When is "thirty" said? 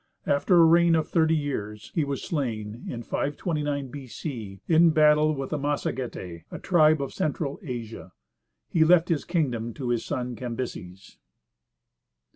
1.07-1.35